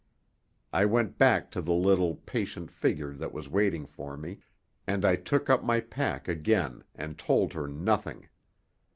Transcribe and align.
I 0.73 0.85
went 0.85 1.19
back 1.19 1.51
to 1.51 1.61
the 1.61 1.75
little, 1.75 2.15
patient 2.15 2.71
figure 2.71 3.13
that 3.13 3.31
was 3.31 3.47
waiting 3.47 3.85
for 3.85 4.17
me, 4.17 4.39
and 4.87 5.05
I 5.05 5.15
took 5.15 5.47
up 5.47 5.63
my 5.63 5.79
pack 5.79 6.27
again 6.27 6.83
and 6.95 7.19
told 7.19 7.53
her 7.53 7.67
nothing. 7.67 8.27